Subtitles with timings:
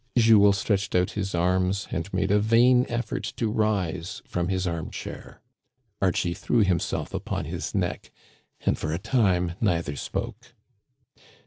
[0.17, 4.89] Jules stretched out his arms and made a vain effort to rise from his arm
[4.89, 5.41] chair.
[6.01, 8.09] Archie threw himself upon his neck,
[8.61, 10.55] and for a time neither spoke.